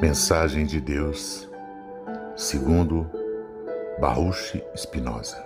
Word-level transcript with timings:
Mensagem 0.00 0.64
de 0.64 0.80
Deus, 0.80 1.50
segundo 2.36 3.10
Baruch 3.98 4.62
Spinoza. 4.76 5.36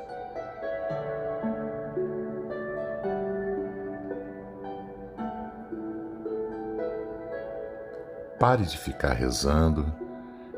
Pare 8.38 8.64
de 8.66 8.76
ficar 8.76 9.14
rezando 9.14 9.90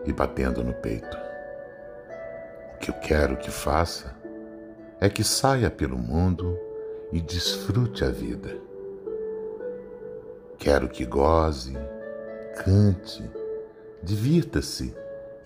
e 0.04 0.13
batendo 0.13 0.64
no 0.64 0.75
peito. 0.75 1.17
O 2.75 2.79
que 2.79 2.90
eu 2.90 2.95
quero 2.95 3.36
que 3.36 3.53
faça 3.53 4.13
é 5.00 5.08
que 5.08 5.22
saia 5.22 5.71
pelo 5.71 5.96
mundo 5.96 6.58
e 7.13 7.21
desfrute 7.21 8.04
a 8.04 8.11
vida. 8.11 8.58
Quero 10.58 10.89
que 10.89 11.07
goze, 11.07 11.79
cante, 12.57 13.22
divirta-se 14.04 14.94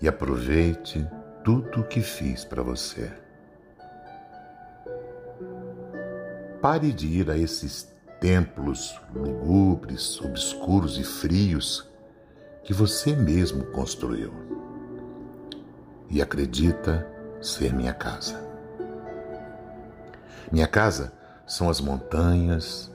e 0.01 0.07
aproveite 0.07 1.07
tudo 1.43 1.81
o 1.81 1.87
que 1.87 2.01
fiz 2.01 2.43
para 2.43 2.61
você. 2.61 3.11
Pare 6.61 6.91
de 6.91 7.07
ir 7.07 7.31
a 7.31 7.37
esses 7.37 7.89
templos 8.19 8.99
lugubres, 9.15 10.19
obscuros 10.19 10.97
e 10.99 11.03
frios 11.03 11.89
que 12.63 12.73
você 12.73 13.15
mesmo 13.15 13.63
construiu 13.67 14.33
e 16.09 16.21
acredita 16.21 17.07
ser 17.41 17.73
minha 17.73 17.93
casa. 17.93 18.43
Minha 20.51 20.67
casa 20.67 21.13
são 21.47 21.69
as 21.69 21.79
montanhas, 21.79 22.91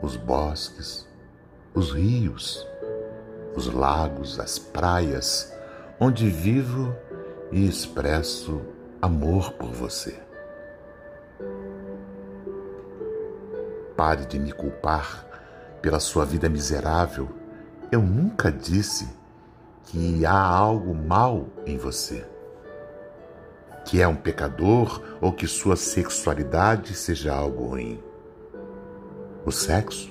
os 0.00 0.16
bosques, 0.16 1.06
os 1.74 1.92
rios, 1.92 2.66
os 3.54 3.66
lagos, 3.72 4.38
as 4.40 4.58
praias, 4.58 5.52
onde 6.00 6.28
vivo 6.28 6.96
e 7.50 7.66
expresso 7.66 8.60
amor 9.00 9.52
por 9.52 9.70
você. 9.70 10.18
Pare 13.96 14.26
de 14.26 14.38
me 14.38 14.52
culpar 14.52 15.26
pela 15.80 16.00
sua 16.00 16.24
vida 16.24 16.48
miserável 16.48 17.42
eu 17.92 18.00
nunca 18.00 18.50
disse 18.50 19.06
que 19.84 20.24
há 20.24 20.40
algo 20.40 20.94
mal 20.94 21.46
em 21.66 21.76
você, 21.76 22.26
que 23.84 24.00
é 24.00 24.08
um 24.08 24.16
pecador 24.16 25.02
ou 25.20 25.30
que 25.30 25.46
sua 25.46 25.76
sexualidade 25.76 26.94
seja 26.94 27.34
algo 27.34 27.66
ruim. 27.66 28.02
O 29.44 29.52
sexo 29.52 30.10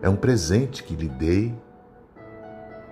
é 0.00 0.08
um 0.08 0.14
presente 0.14 0.84
que 0.84 0.94
lhe 0.94 1.08
dei 1.08 1.52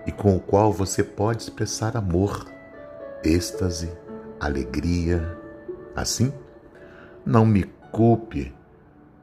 e 0.05 0.11
com 0.11 0.35
o 0.35 0.39
qual 0.39 0.71
você 0.71 1.03
pode 1.03 1.43
expressar 1.43 1.97
amor, 1.97 2.45
êxtase, 3.23 3.91
alegria. 4.39 5.37
Assim, 5.95 6.33
não 7.25 7.45
me 7.45 7.63
culpe 7.91 8.53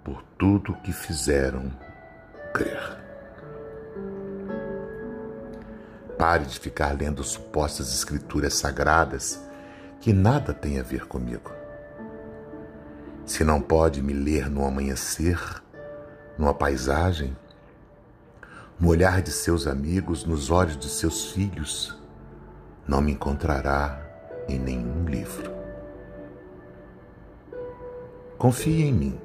por 0.02 0.22
tudo 0.38 0.74
que 0.82 0.92
fizeram 0.92 1.70
crer. 2.52 2.98
Pare 6.18 6.44
de 6.44 6.58
ficar 6.58 6.96
lendo 6.96 7.22
supostas 7.22 7.92
escrituras 7.94 8.54
sagradas 8.54 9.40
que 10.00 10.12
nada 10.12 10.52
tem 10.52 10.80
a 10.80 10.82
ver 10.82 11.06
comigo. 11.06 11.52
Se 13.24 13.44
não 13.44 13.60
pode 13.60 14.02
me 14.02 14.12
ler 14.12 14.50
no 14.50 14.66
amanhecer, 14.66 15.38
numa 16.36 16.52
paisagem, 16.52 17.36
no 18.82 18.88
olhar 18.88 19.22
de 19.22 19.30
seus 19.30 19.68
amigos, 19.68 20.24
nos 20.24 20.50
olhos 20.50 20.76
de 20.76 20.88
seus 20.88 21.30
filhos, 21.30 21.96
não 22.84 23.00
me 23.00 23.12
encontrará 23.12 24.04
em 24.48 24.58
nenhum 24.58 25.04
livro. 25.04 25.52
Confie 28.36 28.82
em 28.82 28.92
mim 28.92 29.20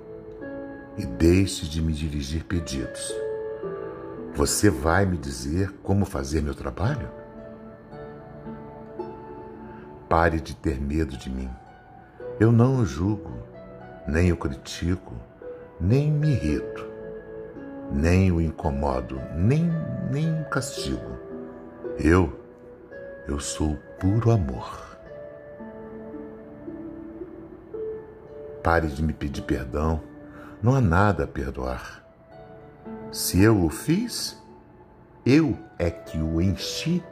e 0.96 1.08
deixe 1.08 1.68
de 1.68 1.82
me 1.82 1.92
dirigir 1.92 2.44
pedidos. 2.44 3.12
Você 4.36 4.70
vai 4.70 5.08
me 5.08 5.18
dizer 5.18 5.72
como 5.82 6.06
fazer 6.06 6.44
meu 6.44 6.54
trabalho? 6.54 7.10
Pare 10.08 10.40
de 10.40 10.56
ter 10.56 10.80
medo 10.80 11.18
de 11.18 11.32
mim. 11.32 11.50
Eu 12.40 12.52
não 12.52 12.76
o 12.76 12.86
julgo, 12.86 13.34
nem 14.08 14.32
o 14.32 14.38
critico, 14.38 15.16
nem 15.82 16.12
me 16.12 16.34
irrito, 16.34 16.97
nem 17.92 18.32
o 18.32 18.42
incomodo, 18.42 19.22
nem, 19.36 19.72
nem 20.12 20.42
o 20.42 20.46
castigo. 20.46 21.18
Eu, 22.00 22.40
eu 23.28 23.40
sou 23.40 23.76
puro 24.00 24.32
amor. 24.32 24.86
Pare 28.64 28.88
de 28.88 29.02
me 29.02 29.14
pedir 29.14 29.44
perdão. 29.44 30.02
Não 30.62 30.76
há 30.76 30.82
nada 30.82 31.24
a 31.24 31.28
perdoar. 31.28 32.04
Se 33.12 33.42
eu 33.42 33.64
o 33.64 33.70
fiz, 33.70 34.38
eu 35.26 35.58
é 35.80 35.90
que 35.90 36.18
o 36.18 36.42
enchi 36.42 37.04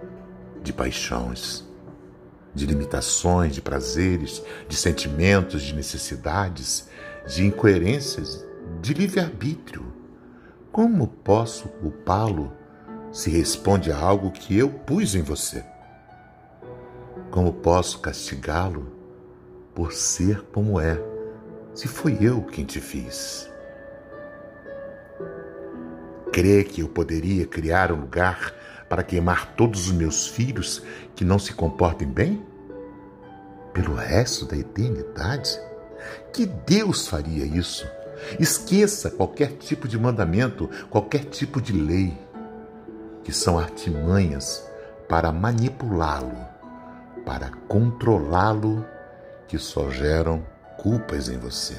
de 0.62 0.74
paixões, 0.74 1.64
de 2.54 2.66
limitações, 2.66 3.54
de 3.54 3.62
prazeres, 3.62 4.42
de 4.68 4.76
sentimentos, 4.76 5.62
de 5.62 5.76
necessidades, 5.76 6.90
de 7.28 7.46
incoerências, 7.46 8.46
de 8.82 8.94
livre-arbítrio. 8.94 9.86
Como 10.76 11.08
posso 11.08 11.70
culpá-lo 11.70 12.52
se 13.10 13.30
responde 13.30 13.94
a 13.94 13.98
algo 13.98 14.30
que 14.30 14.58
eu 14.58 14.70
pus 14.70 15.16
em 15.16 15.22
você? 15.22 15.64
Como 17.32 17.54
posso 17.54 18.00
castigá-lo 18.00 18.92
por 19.74 19.94
ser 19.94 20.42
como 20.52 20.78
é, 20.78 21.02
se 21.74 21.88
foi 21.88 22.18
eu 22.20 22.42
quem 22.42 22.66
te 22.66 22.82
fiz? 22.82 23.50
crê 26.34 26.62
que 26.66 26.82
eu 26.82 26.90
poderia 26.90 27.48
criar 27.48 27.94
um 27.94 28.02
lugar 28.02 28.54
para 28.90 29.02
queimar 29.02 29.56
todos 29.56 29.88
os 29.88 29.94
meus 29.94 30.28
filhos 30.28 30.84
que 31.16 31.24
não 31.24 31.40
se 31.40 31.54
comportem 31.54 32.06
bem? 32.06 32.46
Pelo 33.74 33.96
resto 33.96 34.46
da 34.46 34.58
eternidade? 34.58 35.58
Que 36.34 36.46
Deus 36.46 37.08
faria 37.08 37.46
isso? 37.46 37.88
Esqueça 38.40 39.10
qualquer 39.10 39.54
tipo 39.54 39.88
de 39.88 39.98
mandamento, 39.98 40.70
qualquer 40.90 41.26
tipo 41.26 41.62
de 41.62 41.74
lei, 41.74 42.18
que 43.24 43.32
são 43.32 43.58
artimanhas 43.58 44.66
para 45.08 45.32
manipulá-lo, 45.32 46.38
para 47.26 47.52
controlá-lo, 47.68 48.86
que 49.48 49.58
só 49.58 49.90
geram 49.90 50.46
culpas 50.78 51.30
em 51.30 51.38
você. 51.38 51.76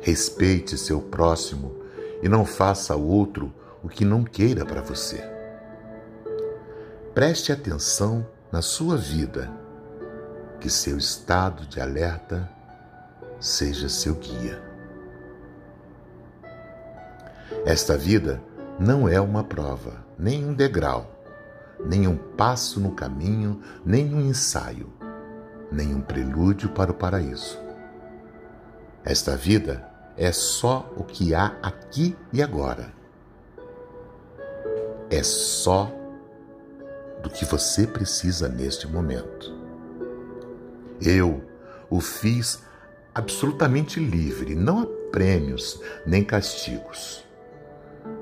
Respeite 0.00 0.76
seu 0.76 1.00
próximo 1.00 1.76
e 2.22 2.28
não 2.28 2.44
faça 2.44 2.94
ao 2.94 3.02
outro 3.02 3.52
o 3.82 3.88
que 3.88 4.04
não 4.04 4.24
queira 4.24 4.64
para 4.64 4.80
você. 4.80 5.22
Preste 7.14 7.52
atenção 7.52 8.26
na 8.50 8.62
sua 8.62 8.96
vida, 8.96 9.50
que 10.60 10.70
seu 10.70 10.96
estado 10.96 11.66
de 11.66 11.80
alerta 11.80 12.48
seja 13.42 13.88
seu 13.88 14.14
guia. 14.14 14.62
Esta 17.66 17.98
vida 17.98 18.40
não 18.78 19.08
é 19.08 19.20
uma 19.20 19.42
prova, 19.42 20.04
nem 20.16 20.44
um 20.44 20.54
degrau, 20.54 21.10
nem 21.84 22.06
um 22.06 22.16
passo 22.16 22.78
no 22.78 22.92
caminho, 22.92 23.60
nem 23.84 24.14
um 24.14 24.20
ensaio, 24.20 24.92
nem 25.72 25.92
um 25.92 26.00
prelúdio 26.00 26.68
para 26.68 26.92
o 26.92 26.94
paraíso. 26.94 27.58
Esta 29.04 29.36
vida 29.36 29.90
é 30.16 30.30
só 30.30 30.88
o 30.96 31.02
que 31.02 31.34
há 31.34 31.56
aqui 31.60 32.16
e 32.32 32.40
agora. 32.40 32.92
É 35.10 35.22
só 35.24 35.92
do 37.20 37.28
que 37.28 37.44
você 37.44 37.88
precisa 37.88 38.48
neste 38.48 38.86
momento. 38.86 39.52
Eu 41.00 41.42
o 41.90 42.00
fiz 42.00 42.62
absolutamente 43.14 44.00
livre, 44.00 44.54
não 44.54 44.80
há 44.80 44.86
prêmios 45.10 45.80
nem 46.06 46.24
castigos. 46.24 47.24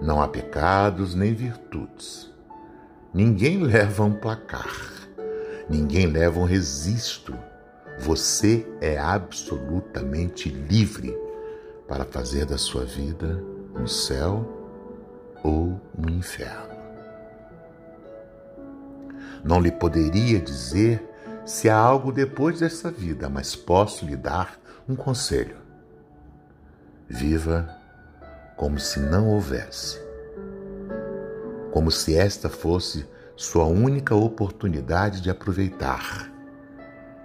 Não 0.02 0.20
há 0.20 0.28
pecados 0.28 1.14
nem 1.14 1.32
virtudes. 1.32 2.30
Ninguém 3.12 3.62
leva 3.62 4.04
um 4.04 4.12
placar, 4.12 4.74
ninguém 5.68 6.06
leva 6.06 6.38
um 6.38 6.44
registro. 6.44 7.36
Você 7.98 8.66
é 8.80 8.98
absolutamente 8.98 10.48
livre 10.48 11.16
para 11.88 12.04
fazer 12.04 12.44
da 12.44 12.56
sua 12.56 12.84
vida 12.84 13.42
um 13.74 13.86
céu 13.86 14.58
ou 15.42 15.80
um 15.96 16.08
inferno. 16.10 16.70
Não 19.42 19.60
lhe 19.60 19.72
poderia 19.72 20.38
dizer 20.38 21.02
se 21.44 21.68
há 21.68 21.76
algo 21.76 22.12
depois 22.12 22.60
dessa 22.60 22.90
vida, 22.90 23.28
mas 23.28 23.56
posso 23.56 24.04
lhe 24.04 24.16
dar 24.16 24.60
um 24.90 24.96
conselho. 24.96 25.56
Viva 27.08 27.68
como 28.56 28.78
se 28.78 28.98
não 28.98 29.28
houvesse. 29.28 30.00
como 31.70 31.88
se 31.88 32.16
esta 32.16 32.48
fosse 32.48 33.06
sua 33.36 33.64
única 33.64 34.12
oportunidade 34.12 35.20
de 35.20 35.30
aproveitar, 35.30 36.28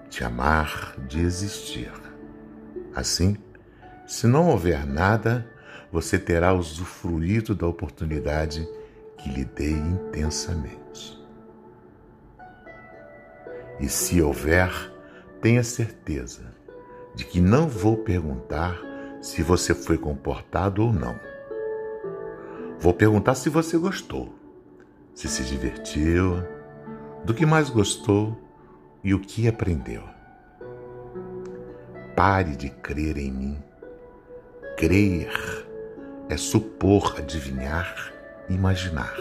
de 0.07 0.23
amar, 0.23 0.93
de 1.07 1.19
existir. 1.19 1.91
Assim, 2.95 3.35
se 4.05 4.27
não 4.27 4.47
houver 4.51 4.85
nada, 4.85 5.49
você 5.91 6.19
terá 6.19 6.53
usufruído 6.53 7.55
da 7.55 7.65
oportunidade 7.65 8.69
que 9.17 9.29
lhe 9.31 9.45
dei 9.45 9.73
intensamente. 9.73 11.19
E 13.79 13.89
se 13.89 14.21
houver, 14.21 14.71
tenha 15.41 15.63
certeza 15.63 16.53
de 17.15 17.25
que 17.25 17.39
não 17.39 17.67
vou 17.67 17.97
perguntar 17.97 18.79
se 19.21 19.41
você 19.41 19.73
foi 19.73 19.97
comportado 19.97 20.83
ou 20.83 20.93
não. 20.93 21.17
Vou 22.77 22.93
perguntar 22.93 23.35
se 23.35 23.49
você 23.49 23.77
gostou, 23.77 24.35
se 25.13 25.27
se 25.27 25.43
divertiu, 25.43 26.43
do 27.23 27.33
que 27.33 27.45
mais 27.45 27.69
gostou 27.69 28.37
e 29.03 29.13
o 29.13 29.19
que 29.19 29.47
aprendeu. 29.47 30.03
Pare 32.15 32.55
de 32.55 32.69
crer 32.69 33.17
em 33.17 33.31
mim. 33.31 33.63
Crer 34.77 35.65
é 36.29 36.37
supor, 36.37 37.15
adivinhar, 37.17 38.13
imaginar. 38.49 39.15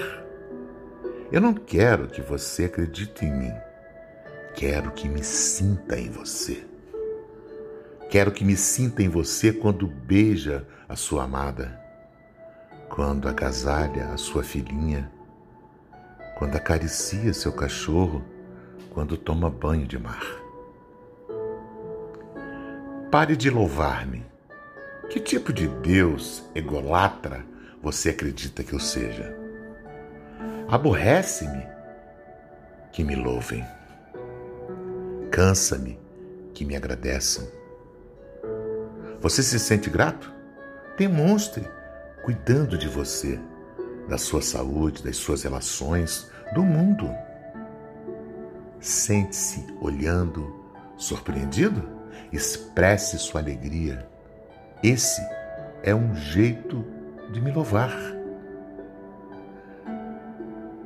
Eu 1.32 1.40
não 1.40 1.54
quero 1.54 2.08
que 2.08 2.20
você 2.20 2.64
acredite 2.64 3.24
em 3.24 3.32
mim. 3.32 3.52
Quero 4.54 4.92
que 4.92 5.08
me 5.08 5.24
sinta 5.24 5.98
em 5.98 6.10
você. 6.10 6.64
Quero 8.14 8.30
que 8.30 8.44
me 8.44 8.56
sinta 8.56 9.02
em 9.02 9.08
você 9.08 9.52
quando 9.52 9.88
beija 9.88 10.64
a 10.88 10.94
sua 10.94 11.24
amada, 11.24 11.80
quando 12.88 13.28
agasalha 13.28 14.12
a 14.12 14.16
sua 14.16 14.44
filhinha, 14.44 15.10
quando 16.38 16.54
acaricia 16.54 17.34
seu 17.34 17.50
cachorro, 17.50 18.24
quando 18.90 19.16
toma 19.16 19.50
banho 19.50 19.84
de 19.84 19.98
mar. 19.98 20.22
Pare 23.10 23.34
de 23.34 23.50
louvar-me. 23.50 24.24
Que 25.10 25.18
tipo 25.18 25.52
de 25.52 25.66
Deus 25.66 26.44
egolatra 26.54 27.44
você 27.82 28.10
acredita 28.10 28.62
que 28.62 28.74
eu 28.74 28.78
seja? 28.78 29.36
Aborrece-me 30.68 31.66
que 32.92 33.02
me 33.02 33.16
louvem. 33.16 33.66
Cansa-me 35.32 35.98
que 36.54 36.64
me 36.64 36.76
agradeçam. 36.76 37.63
Você 39.24 39.42
se 39.42 39.58
sente 39.58 39.88
grato? 39.88 40.30
Demonstre 40.98 41.66
cuidando 42.22 42.76
de 42.76 42.86
você, 42.86 43.40
da 44.06 44.18
sua 44.18 44.42
saúde, 44.42 45.02
das 45.02 45.16
suas 45.16 45.44
relações, 45.44 46.30
do 46.52 46.62
mundo. 46.62 47.10
Sente-se 48.78 49.64
olhando, 49.80 50.54
surpreendido? 50.98 51.88
Expresse 52.30 53.18
sua 53.18 53.40
alegria. 53.40 54.06
Esse 54.82 55.26
é 55.82 55.94
um 55.94 56.14
jeito 56.14 56.84
de 57.32 57.40
me 57.40 57.50
louvar. 57.50 57.96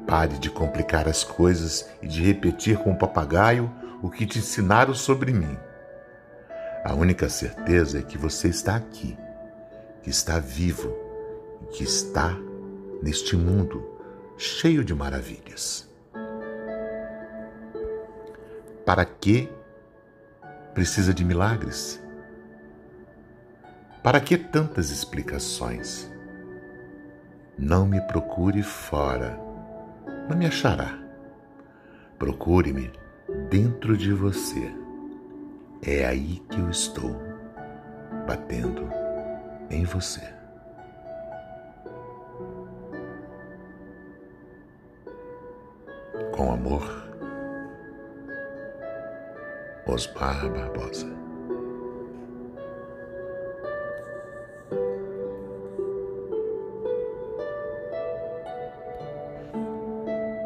Pare 0.07 0.39
de 0.39 0.49
complicar 0.49 1.09
as 1.09 1.25
coisas 1.25 1.91
e 2.01 2.07
de 2.07 2.23
repetir 2.23 2.79
com 2.79 2.93
o 2.93 2.99
papagaio 2.99 3.69
o 4.01 4.09
que 4.09 4.25
te 4.25 4.39
ensinaram 4.39 4.95
sobre 4.95 5.33
mim. 5.33 5.59
A 6.89 6.95
única 6.95 7.29
certeza 7.29 7.99
é 7.99 8.03
que 8.03 8.17
você 8.17 8.49
está 8.49 8.75
aqui, 8.75 9.15
que 10.03 10.09
está 10.09 10.39
vivo 10.39 10.97
que 11.71 11.85
está 11.85 12.35
neste 13.03 13.37
mundo 13.37 13.87
cheio 14.39 14.83
de 14.83 14.95
maravilhas. 14.95 15.87
Para 18.87 19.05
que 19.05 19.53
precisa 20.73 21.13
de 21.13 21.27
milagres? 21.27 22.03
Para 24.03 24.19
que 24.19 24.39
tantas 24.39 24.91
explicações? 24.91 26.11
Não 27.59 27.85
me 27.85 28.01
procure 28.01 28.63
fora, 28.63 29.39
não 30.27 30.39
me 30.39 30.47
achará. 30.47 30.99
Procure-me 32.19 32.91
dentro 33.51 33.95
de 33.95 34.11
você. 34.15 34.88
É 35.83 36.05
aí 36.07 36.43
que 36.51 36.61
eu 36.61 36.69
estou, 36.71 37.15
batendo 38.27 38.89
em 39.71 39.85
você. 39.85 40.21
Com 46.33 46.53
amor, 46.53 46.83
Osmar 49.87 50.51
Barbosa. 50.51 51.28